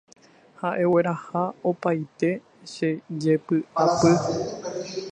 Ha 0.61 0.69
egueraha 0.83 1.43
opaite 1.69 2.29
che 2.73 2.89
jepy'apy 3.21 4.11